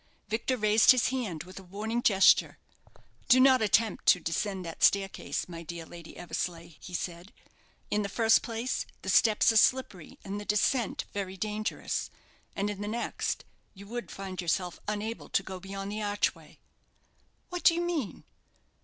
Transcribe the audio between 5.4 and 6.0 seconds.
my dear